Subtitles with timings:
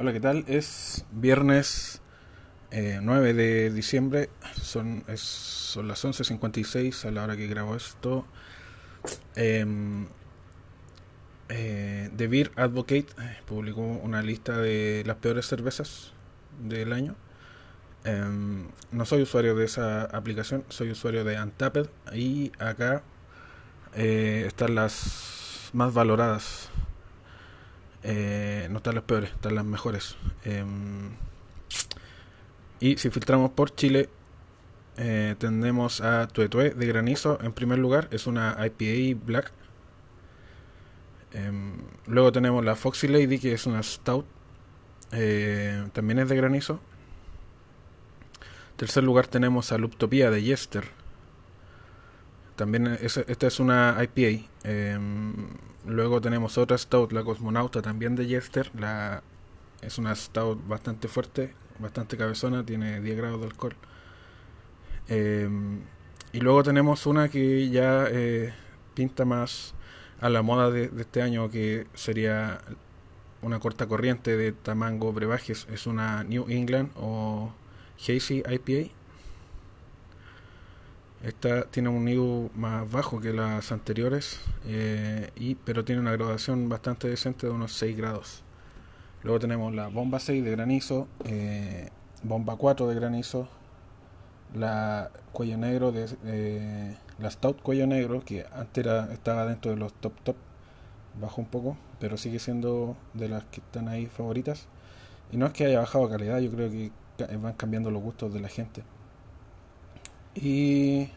[0.00, 0.44] Hola, ¿qué tal?
[0.46, 2.00] Es viernes
[2.70, 4.30] eh, 9 de diciembre,
[4.62, 8.24] son, es, son las 11.56 a la hora que grabo esto.
[9.34, 9.66] Eh,
[11.48, 16.12] eh, The Beer Advocate eh, publicó una lista de las peores cervezas
[16.62, 17.16] del año.
[18.04, 23.02] Em, no soy usuario de esa aplicación, soy usuario de Untapped y acá
[23.96, 26.67] eh, están las más valoradas
[28.10, 30.16] eh, no están las peores, están las mejores.
[30.44, 30.64] Eh,
[32.80, 34.08] y si filtramos por Chile,
[34.96, 39.52] eh, tenemos a Tuetue de granizo en primer lugar, es una IPA Black.
[41.32, 41.74] Em,
[42.06, 44.24] luego tenemos la Foxy Lady, que es una Stout,
[45.12, 46.80] eh, también es de granizo.
[48.76, 50.84] tercer lugar tenemos a Luptopia de Yester.
[52.58, 54.44] También es, esta es una IPA.
[54.64, 54.98] Eh,
[55.86, 58.68] luego tenemos otra Stout, la Cosmonauta, también de Jester.
[58.74, 59.22] La,
[59.80, 63.76] es una Stout bastante fuerte, bastante cabezona, tiene 10 grados de alcohol.
[65.06, 65.48] Eh,
[66.32, 68.52] y luego tenemos una que ya eh,
[68.92, 69.74] pinta más
[70.20, 72.60] a la moda de, de, este año, que sería
[73.40, 75.68] una corta corriente de Tamango Brebajes.
[75.70, 77.52] Es una New England o
[78.00, 78.97] Hazy IPA.
[81.22, 86.68] Esta tiene un nido más bajo que las anteriores, eh, y, pero tiene una graduación
[86.68, 88.42] bastante decente de unos 6 grados.
[89.24, 91.88] Luego tenemos la bomba 6 de granizo, eh,
[92.22, 93.48] bomba 4 de granizo,
[94.54, 99.76] la cuello negro de eh, la stout cuello negro que antes era, estaba dentro de
[99.76, 100.36] los top top,
[101.20, 104.68] bajó un poco, pero sigue siendo de las que están ahí favoritas.
[105.32, 106.92] Y no es que haya bajado calidad, yo creo que
[107.38, 108.84] van cambiando los gustos de la gente.
[110.40, 111.10] Y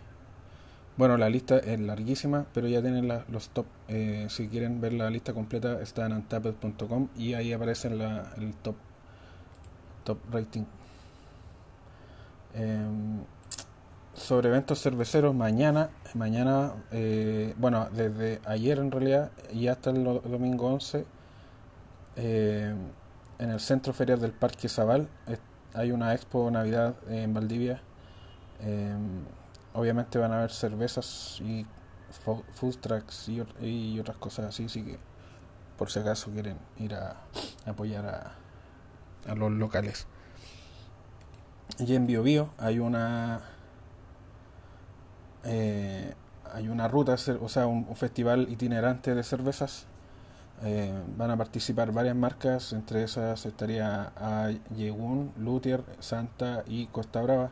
[0.97, 3.65] bueno, la lista es larguísima, pero ya tienen la, los top.
[3.87, 8.53] Eh, si quieren ver la lista completa, está en untapped.com y ahí aparece la, el
[8.55, 8.75] top,
[10.03, 10.63] top rating.
[12.55, 12.87] Eh,
[14.13, 20.67] sobre eventos cerveceros, mañana, mañana, eh, bueno, desde ayer en realidad y hasta el domingo
[20.67, 21.05] 11,
[22.17, 22.75] eh,
[23.39, 25.07] en el centro ferial del Parque Zabal
[25.73, 27.81] hay una expo Navidad en Valdivia.
[28.61, 28.95] Eh,
[29.73, 31.65] obviamente van a haber cervezas y
[32.53, 34.99] food trucks y, otras cosas así, así que
[35.77, 37.17] por si acaso quieren ir a,
[37.65, 40.07] apoyar a, a, los locales.
[41.79, 43.41] Y en Bio, Bio hay una
[45.43, 46.13] eh,
[46.53, 49.85] hay una ruta, o sea, un, un festival itinerante de cervezas.
[50.63, 54.11] Eh, van a participar varias marcas, entre esas estaría
[54.75, 57.51] Yegun, Luthier, Santa y Costa Brava.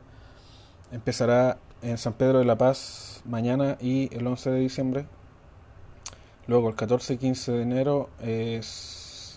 [0.91, 5.05] Empezará en San Pedro de la Paz mañana y el 11 de diciembre.
[6.47, 8.66] Luego el 14 y 15 de enero es,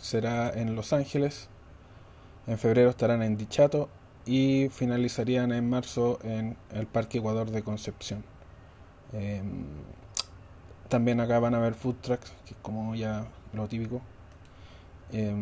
[0.01, 1.49] será en Los Ángeles.
[2.47, 3.91] En febrero estarán en Dichato
[4.25, 8.25] y finalizarían en marzo en el Parque Ecuador de Concepción.
[9.13, 9.43] Eh,
[10.89, 14.01] también acá van a haber food trucks, que es como ya lo típico.
[15.13, 15.35] Eh,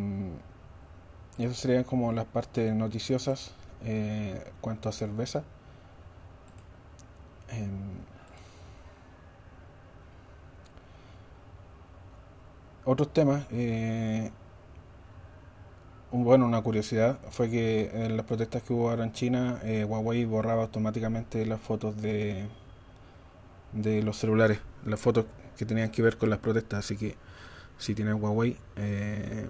[1.39, 3.53] y eso serían como las partes noticiosas
[3.85, 5.45] eh, cuanto a cerveza.
[7.51, 7.69] Eh,
[12.85, 14.31] otros temas, eh,
[16.13, 20.25] bueno, una curiosidad fue que en las protestas que hubo ahora en China, eh, Huawei
[20.25, 22.47] borraba automáticamente las fotos de,
[23.73, 27.15] de los celulares, las fotos que tenían que ver con las protestas, así que
[27.79, 29.49] si tienen Huawei, eh,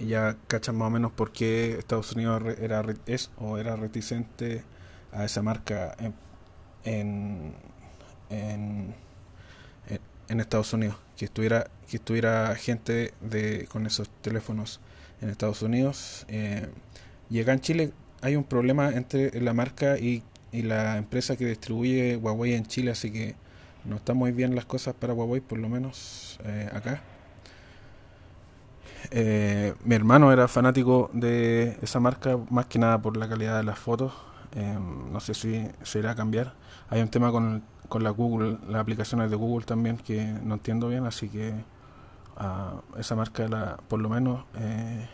[0.00, 4.64] ya cachan más o menos por qué Estados Unidos era, es o era reticente
[5.12, 6.14] a esa marca en,
[6.84, 7.54] en,
[8.30, 8.94] en,
[10.28, 14.80] en Estados Unidos, que estuviera, que estuviera gente de, con esos teléfonos
[15.20, 16.24] en Estados Unidos.
[16.28, 16.68] Eh,
[17.30, 17.92] y acá en Chile
[18.22, 22.90] hay un problema entre la marca y, y, la empresa que distribuye Huawei en Chile,
[22.90, 23.34] así que
[23.84, 27.02] no están muy bien las cosas para Huawei, por lo menos eh, acá.
[29.10, 33.64] Eh, mi hermano era fanático de esa marca, más que nada por la calidad de
[33.64, 34.12] las fotos.
[34.54, 34.78] Eh,
[35.10, 36.54] no sé si se irá a cambiar.
[36.88, 40.88] Hay un tema con, con la Google, las aplicaciones de Google también que no entiendo
[40.88, 45.08] bien, así que uh, esa marca, la, por lo menos, eh,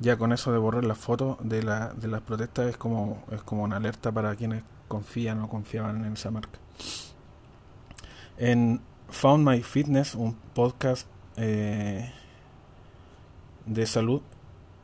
[0.00, 3.42] ya con eso de borrar las fotos de, la, de las protestas es como, es
[3.42, 6.58] como una alerta para quienes confían o confiaban en esa marca.
[8.36, 8.80] En
[9.10, 11.06] Found My Fitness, un podcast
[11.36, 12.12] eh,
[13.66, 14.22] de salud,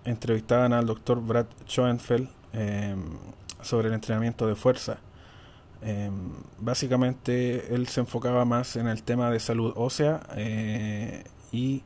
[0.05, 2.97] entrevistaban al doctor Brad Schoenfeld eh,
[3.63, 4.99] sobre el entrenamiento de fuerza.
[5.83, 6.11] Eh,
[6.59, 11.83] básicamente él se enfocaba más en el tema de salud ósea eh, y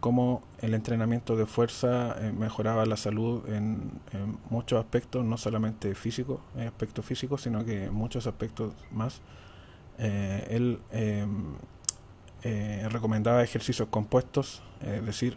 [0.00, 4.00] cómo el entrenamiento de fuerza eh, mejoraba la salud en,
[4.48, 9.20] muchos aspectos, no solamente físicos, aspectos físicos, sino que muchos aspectos más.
[9.98, 11.54] Eh, él em,
[12.42, 15.36] eh, recomendaba ejercicios compuestos, es decir,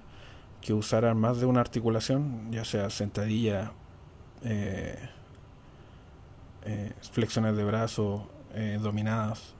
[0.61, 3.73] que usaran más de una articulación, ya sea sentadilla,
[7.11, 8.27] flexiones de brazo,
[8.81, 9.53] dominadas,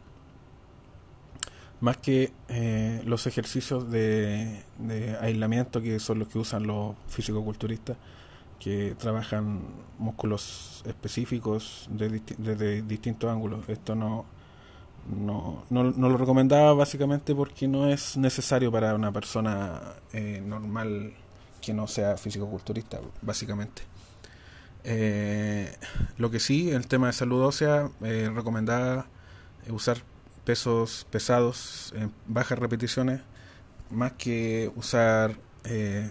[1.83, 4.63] más que eh, los ejercicios de,
[5.19, 7.97] aislamiento que son los que usan los físico-culturistas,
[8.57, 9.59] que trabajan
[9.97, 13.67] músculos específicos desde distintos ángulos.
[13.67, 14.23] Esto no,
[15.13, 19.81] no, no, lo recomendaba básicamente porque no es necesario para una persona
[20.13, 21.11] eh, normal
[21.59, 23.81] que no sea físico-culturista, básicamente.
[24.83, 25.75] Eh,
[26.17, 29.07] lo que sí, el tema de salud ósea, recomendaba
[29.69, 29.97] usar
[30.43, 33.21] pesos pesados en bajas repeticiones
[33.89, 36.09] más que usar eh,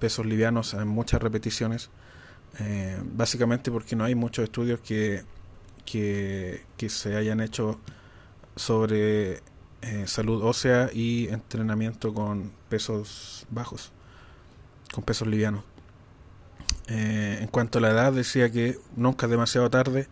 [0.00, 1.90] pesos livianos en muchas repeticiones
[2.58, 5.22] eh, básicamente porque no hay muchos estudios que,
[5.84, 7.78] que, se hayan hecho
[8.56, 9.42] sobre
[9.82, 13.92] eh, salud ósea y entrenamiento con pesos bajos
[14.92, 15.62] con pesos livianos
[16.88, 20.08] en cuanto a la edad decía que nunca es demasiado tarde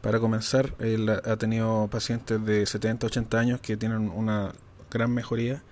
[0.00, 4.52] para comenzar, él ha tenido pacientes de 70, 80 años que tienen una
[4.90, 5.62] gran mejoría,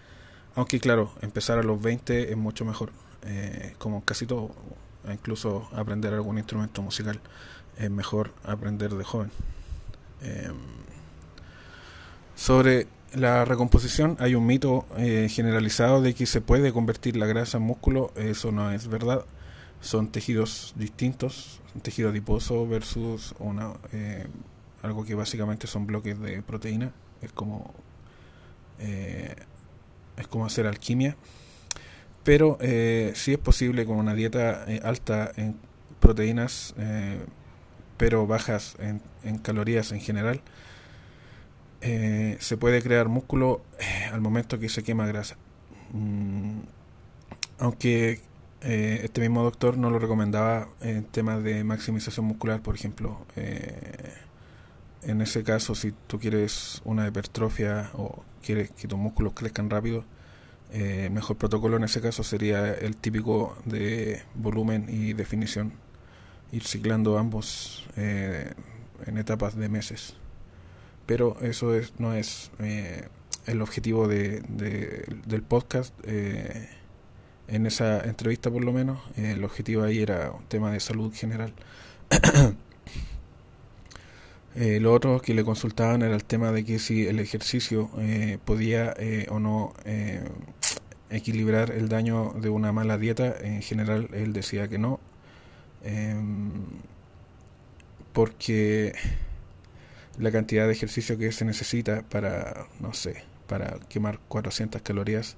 [0.56, 2.90] aunque claro, empezar a los 20 es mucho mejor,
[3.24, 4.50] eh, como casi todo,
[5.12, 7.20] incluso aprender algún instrumento musical
[7.78, 9.30] es mejor aprender de joven.
[10.22, 10.56] Em,
[12.34, 17.58] sobre la recomposición hay un mito eh, generalizado de que se puede convertir la grasa
[17.58, 19.24] en músculo, eso no es verdad
[19.84, 24.26] son tejidos distintos, un tejido adiposo versus una eh,
[24.82, 26.92] algo que básicamente son bloques de proteína,
[27.22, 27.72] es como
[28.78, 29.34] eh,
[30.16, 31.16] es como hacer alquimia,
[32.22, 35.56] pero eh, sí es posible con una dieta eh, alta en
[36.00, 36.74] proteínas,
[37.96, 40.42] pero bajas en, en, calorías en general,
[41.80, 43.62] se puede crear músculo
[44.12, 45.36] al momento que se quema grasa.
[45.92, 46.60] Mm,
[47.58, 48.20] aunque
[48.66, 53.26] eh, este mismo doctor no lo recomendaba en temas de maximización muscular, por ejemplo.
[53.36, 54.14] Eh,
[55.02, 60.04] en ese caso, si tú quieres una hipertrofia o quieres que tus músculos crezcan rápido,
[60.72, 65.74] eh, mejor protocolo en ese caso sería el típico de volumen y definición.
[66.50, 70.14] Ir ciclando ambos en etapas de meses.
[71.04, 72.50] Pero eso es, no es
[73.46, 74.40] el objetivo de,
[75.26, 75.92] del podcast
[77.48, 81.12] en esa entrevista por lo menos, eh, el objetivo ahí era un tema de salud
[81.14, 81.52] general.
[84.54, 88.38] eh, lo otro que le consultaban era el tema de que si el ejercicio eh,
[88.44, 89.74] podía eh, o no
[91.10, 93.34] equilibrar el daño de una mala dieta.
[93.40, 95.00] En general él decía que no,
[95.82, 96.50] em,
[98.12, 98.94] porque
[100.18, 105.36] la cantidad de ejercicio que se necesita para, no sé, para quemar 400 calorías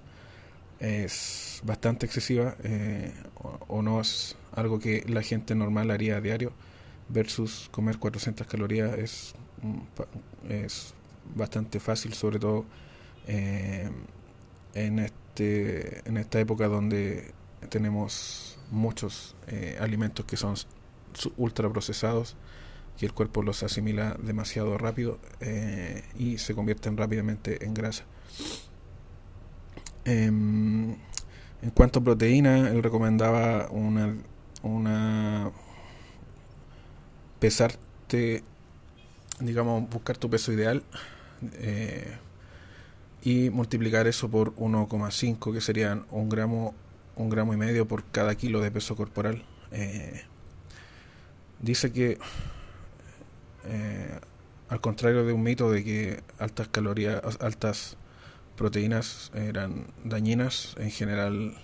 [0.81, 3.13] es bastante excesiva eh,
[3.69, 6.53] o, no es algo que la gente normal haría a diario
[7.09, 9.35] versus comer 400 calorías es,
[10.49, 10.95] es
[11.35, 12.65] bastante fácil sobre todo
[13.27, 13.89] eh,
[14.75, 17.33] en este en esta época donde
[17.71, 20.55] tenemos muchos eh, alimentos que son
[21.37, 22.37] ultra procesados
[22.99, 25.19] que el cuerpo los asimila demasiado rápido
[26.19, 28.05] y se convierten rápidamente en grasa
[30.07, 30.93] Em,
[31.63, 34.17] en cuanto a proteína, él recomendaba una,
[34.63, 35.51] una
[37.41, 38.45] pesarte,
[39.41, 40.85] digamos, buscar tu peso ideal
[41.55, 42.19] eh,
[43.23, 46.75] y multiplicar eso por 1,5, que serían un gramo,
[47.17, 49.45] un gramo y medio por cada kilo de peso corporal.
[49.73, 50.23] Eh,
[51.59, 52.19] dice que,
[53.65, 54.21] eh,
[54.69, 57.97] al contrario de un mito de que altas calorías, altas
[58.57, 60.75] proteínas eran dañinas.
[60.79, 61.57] En general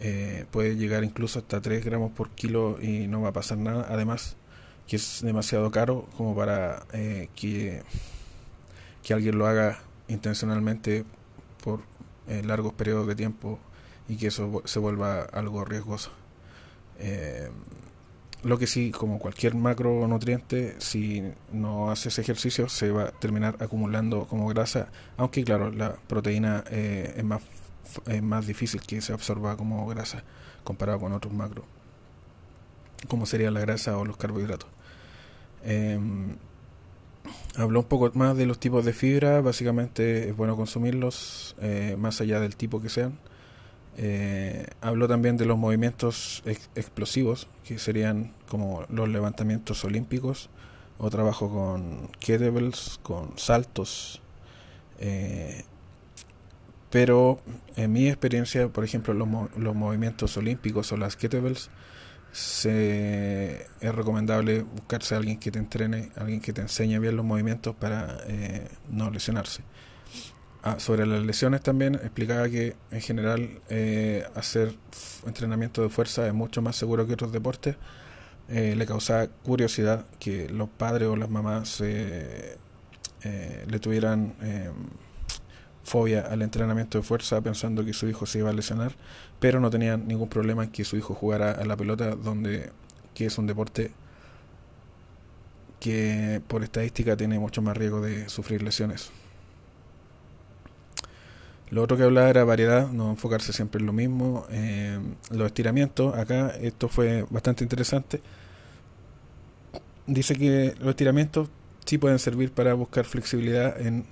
[0.00, 3.86] eh, puede llegar incluso hasta 3 gramos por kilo y no va a pasar nada.
[3.88, 4.36] Además
[4.86, 7.82] que es demasiado caro como para eh, que,
[9.02, 11.04] que alguien lo haga intencionalmente
[11.62, 11.80] por
[12.28, 13.58] eh, largos periodos de tiempo
[14.08, 16.10] y que eso se vuelva algo riesgoso.
[18.44, 24.26] Lo que sí, como cualquier macronutriente, si no haces ejercicio se va a terminar acumulando
[24.26, 27.42] como grasa, aunque claro, la proteína eh, es, más,
[28.06, 30.24] es más difícil que se absorba como grasa
[30.62, 31.64] comparado con otros macros,
[33.08, 34.68] como sería la grasa o los carbohidratos.
[35.62, 35.98] Eh,
[37.56, 42.20] habló un poco más de los tipos de fibra, básicamente es bueno consumirlos, eh, más
[42.20, 43.18] allá del tipo que sean.
[43.96, 46.42] Eh, habló también de los movimientos
[46.74, 50.50] explosivos, que serían como los levantamientos olímpicos,
[50.98, 54.20] o trabajo con kettlebells, con saltos.
[54.98, 55.64] Eh,
[56.90, 57.40] pero
[57.76, 61.70] en mi experiencia, por ejemplo, los, los movimientos olímpicos o las kettlebells,
[62.34, 67.24] se, es recomendable buscarse a alguien que te entrene, alguien que te enseñe bien los
[67.24, 69.62] movimientos para eh, no lesionarse.
[70.66, 74.74] Ah, sobre las lesiones también explicaba que en general eh, hacer
[75.26, 77.76] entrenamiento de fuerza es mucho más seguro que otros deportes.
[78.48, 82.58] Eh, le causaba curiosidad que los padres o las mamás le
[83.78, 84.34] tuvieran
[85.82, 88.94] fobia al entrenamiento de fuerza pensando que su hijo se iba a lesionar,
[89.40, 92.72] pero no tenían ningún problema en que su hijo jugara a la pelota, donde
[93.12, 93.92] que es un deporte
[95.78, 99.10] que por estadística tiene mucho más riesgo de sufrir lesiones.
[101.74, 104.46] Lo otro que hablaba era variedad, no enfocarse siempre en lo mismo.
[104.48, 104.96] Eh,
[105.32, 108.20] los estiramientos, acá esto fue bastante interesante.
[110.06, 111.48] Dice que los estiramientos
[111.84, 114.04] sí pueden servir para buscar flexibilidad en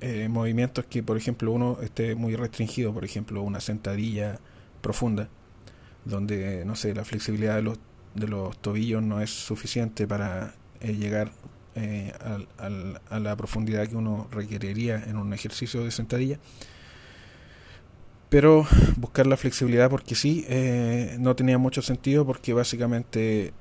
[0.00, 4.38] eh, movimientos que, por ejemplo, uno esté muy restringido, por ejemplo, una sentadilla
[4.80, 5.28] profunda,
[6.06, 7.78] donde, no sé, la flexibilidad de los,
[8.14, 11.32] de los tobillos no es suficiente para eh, llegar
[11.74, 12.14] eh,
[13.10, 16.38] a la profundidad que uno requeriría en un ejercicio de sentadilla.
[18.30, 20.46] Pero buscar la flexibilidad porque sí,
[21.18, 23.52] no tenía mucho sentido porque básicamente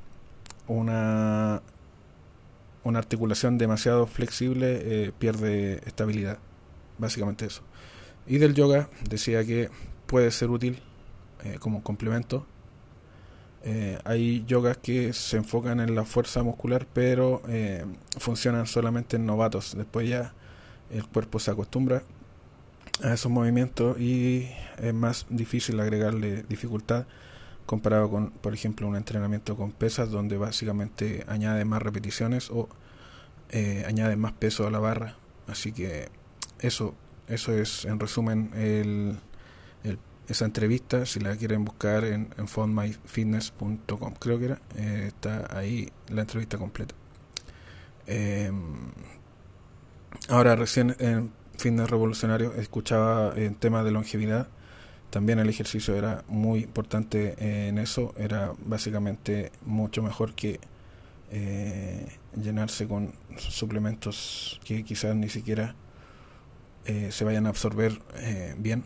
[0.67, 1.61] una
[2.83, 6.39] una articulación demasiado flexible eh, pierde estabilidad.
[6.97, 7.61] Básicamente eso.
[8.27, 9.69] Y del yoga decía que
[10.05, 10.79] puede ser útil
[11.43, 12.45] eh, como complemento.
[13.63, 17.41] Eh, hay yogas que se enfocan en la fuerza muscular, pero
[18.17, 19.75] funcionan solamente en novatos.
[19.75, 20.33] Después ya
[20.91, 22.03] el cuerpo se acostumbra
[23.03, 27.05] a esos movimientos y es más difícil agregarle dificultad
[27.65, 32.67] comparado con, por ejemplo, un entrenamiento con pesas donde básicamente añade más repeticiones o
[33.51, 35.17] eh, añade más peso a la barra.
[35.47, 36.09] Así que
[36.59, 36.95] eso,
[37.27, 39.19] eso es en resumen el,
[40.27, 41.05] esa entrevista.
[41.05, 46.57] Si la quieren buscar en, en fundmyfitness.com, creo que era, eh, está ahí la entrevista
[46.57, 46.95] completa.
[48.07, 48.91] Em,
[50.27, 54.47] ahora recién en Fitness Revolucionario escuchaba en temas de longevidad
[55.09, 60.59] también el ejercicio era muy importante en eso, era básicamente mucho mejor que
[61.31, 65.75] eh, llenarse con suplementos que quizás ni siquiera
[66.85, 68.83] eh, se vayan a absorber eh, bien.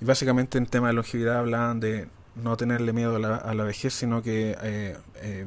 [0.00, 3.64] y básicamente en tema de longevidad hablaban de no tenerle miedo a la, a la
[3.64, 4.94] vejez, sino que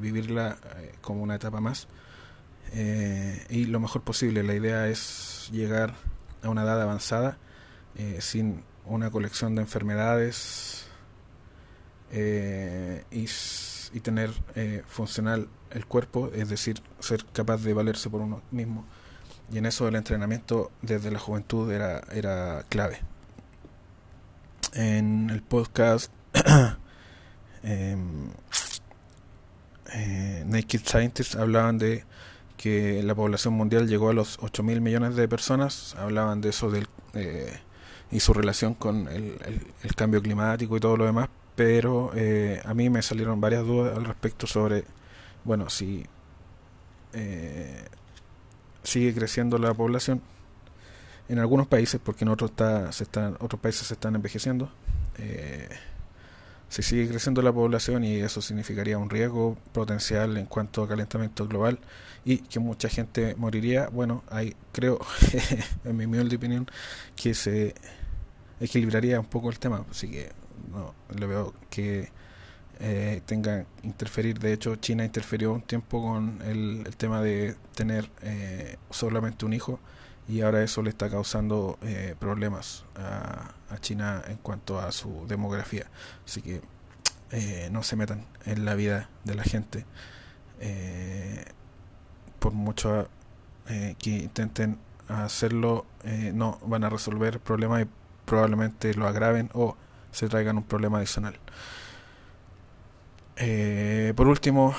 [0.01, 0.57] vivirla
[0.99, 1.87] como una etapa más.
[2.73, 5.95] Y lo mejor posible, la idea es llegar
[6.41, 7.37] a una edad avanzada
[8.19, 10.85] sin una colección de enfermedades
[12.11, 13.25] eh, y,
[13.93, 18.85] y, tener eh, funcional el cuerpo, es decir, ser capaz de valerse por uno mismo.
[19.51, 22.99] Y en eso el entrenamiento desde la juventud era, era clave.
[24.73, 26.11] En el podcast
[27.63, 28.29] em,
[29.93, 32.05] eh, Naked Scientists hablaban de
[32.61, 36.69] que la población mundial llegó a los 8 mil millones de personas, hablaban de eso
[36.69, 36.87] del
[38.11, 39.37] y su relación con el,
[39.83, 43.97] el, cambio climático y todo lo demás, pero eh, a mí me salieron varias dudas
[43.97, 44.83] al respecto sobre,
[45.45, 46.05] bueno, si
[47.13, 47.85] eh,
[48.83, 50.21] sigue creciendo la población
[51.29, 54.69] en algunos países, porque en otros, está, se están, otros países se están envejeciendo,
[55.17, 55.69] eh,
[56.71, 61.45] si sigue creciendo la población y eso significaría un riesgo potencial en cuanto a calentamiento
[61.45, 61.79] global
[62.23, 64.97] y que mucha gente moriría, bueno, hay, creo,
[65.83, 66.65] en mi humilde opinión,
[67.17, 67.75] que se
[68.61, 69.83] equilibraría un poco el tema.
[69.91, 70.31] Así que
[70.71, 72.09] no le veo que
[72.79, 74.39] eh, tenga interferir.
[74.39, 79.77] De hecho, China interfirió un tiempo con el, tema de tener eh, solamente un hijo
[80.27, 85.25] y ahora eso le está causando eh, problemas a, a, China en cuanto a su
[85.27, 85.87] demografía.
[86.25, 86.61] Así que
[87.31, 89.85] eh, no se metan en la vida de la gente.
[92.39, 93.07] por mucho
[93.99, 95.85] que intenten hacerlo,
[96.33, 97.87] no van a resolver problemas y
[98.25, 99.75] probablemente lo agraven o
[100.11, 101.39] se traigan un problema adicional.
[103.37, 104.75] Eh, por último,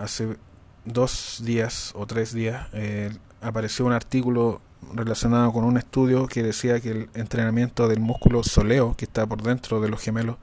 [0.00, 0.36] hace
[0.84, 3.10] dos días o tres días eh,
[3.40, 4.60] apareció un artículo
[4.94, 9.42] relacionado con un estudio que decía que el entrenamiento del músculo soleo, que está por
[9.42, 10.36] dentro de los gemelos,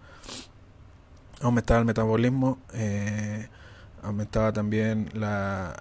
[1.42, 3.48] aumentaba el metabolismo, eh,
[4.02, 5.76] aumentaba también la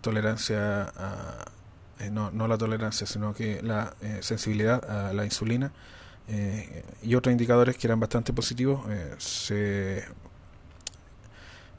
[0.00, 1.44] tolerancia a,
[2.10, 5.72] no, no la tolerancia, sino que la sensibilidad a la insulina
[7.02, 8.80] y otros indicadores que eran bastante positivos.
[9.18, 10.04] se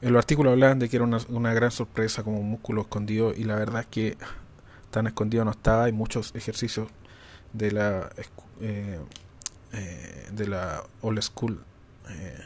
[0.00, 3.32] en los artículos hablaban de que era una, una, gran sorpresa como un músculo escondido
[3.34, 4.16] y la verdad es que
[4.96, 5.84] tan escondido no estaba.
[5.84, 6.88] Hay muchos ejercicios
[7.52, 8.08] de la
[8.62, 8.98] eh,
[9.74, 11.62] eh, de la old school
[12.08, 12.38] eh,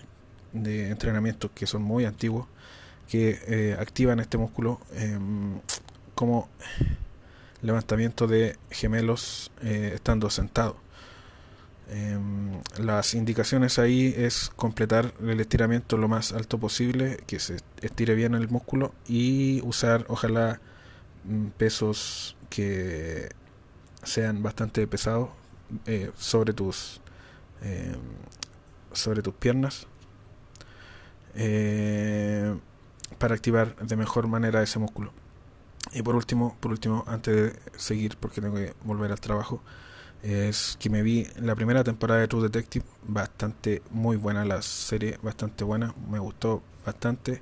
[0.52, 2.48] de entrenamiento que son muy antiguos
[3.08, 5.60] que activan este músculo em,
[6.16, 6.48] como
[7.62, 10.76] levantamiento de gemelos estando sentado
[11.92, 18.14] Em, las indicaciones ahí es completar el estiramiento lo más alto posible, que se estire
[18.14, 20.60] bien el músculo y usar ojalá
[21.56, 23.30] pesos que
[24.02, 25.30] sean bastante pesados
[25.86, 27.00] eh, sobre tus
[27.62, 27.94] em,
[28.92, 29.86] sobre tus piernas
[31.34, 32.56] eh,
[33.18, 35.12] para activar de mejor manera ese músculo
[35.92, 39.62] y por último por último antes de seguir porque tengo que volver al trabajo
[40.22, 45.18] es que me vi la primera temporada de True Detective, bastante muy buena la serie,
[45.22, 47.40] bastante buena, me gustó bastante.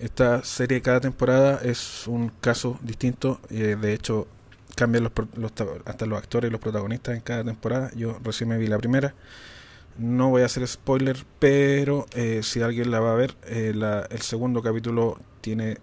[0.00, 4.26] Esta serie cada temporada es un caso distinto, eh, de hecho
[4.74, 5.12] cambian los,
[5.84, 7.90] hasta los actores y los protagonistas en cada temporada.
[7.94, 9.14] Yo recién me vi la primera,
[9.98, 13.74] no voy a hacer spoiler, pero eh, si alguien la va a ver, eh,
[14.08, 15.76] el segundo capítulo tiene,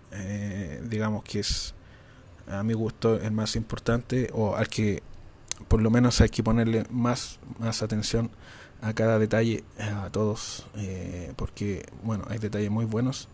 [0.90, 1.76] digamos que es
[2.48, 5.04] a mi gusto el más importante o al que
[5.68, 8.32] por lo menos hay que ponerle más, más atención
[8.82, 13.28] a cada detalle, a todos, eh, porque bueno, hay detalles muy buenos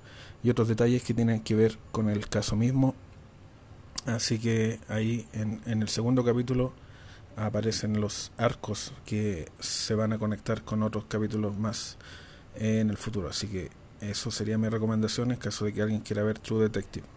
[0.43, 2.93] y otros detalles que tienen que ver con el caso mismo.
[4.05, 6.73] Así que ahí en, el segundo capítulo
[7.37, 11.97] aparecen los arcos que se van a conectar con otros capítulos más
[12.55, 13.29] en el futuro.
[13.29, 13.71] Así que
[14.01, 17.07] eso sería mi recomendación en caso de que alguien quiera ver True Detective.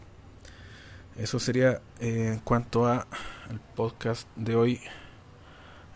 [1.16, 3.08] Eso sería eh, en cuanto a
[3.50, 4.80] el podcast de hoy.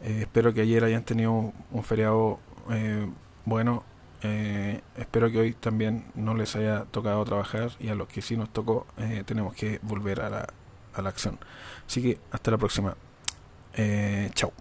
[0.01, 3.09] Eh, espero que ayer hayan tenido un feriado eh,
[3.45, 3.85] bueno.
[4.23, 8.51] Espero que hoy también no les haya tocado trabajar y a los que sí nos
[8.51, 8.87] tocó
[9.25, 10.47] tenemos que volver a la,
[11.09, 11.39] acción.
[11.87, 12.97] Así que hasta la próxima.
[14.35, 14.53] chao.